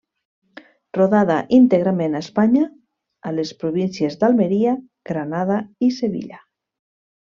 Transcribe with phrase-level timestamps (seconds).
[0.97, 2.65] Rodada íntegrament a Espanya
[3.33, 4.77] a les províncies d'Almeria,
[5.15, 6.47] Granada i Sevilla.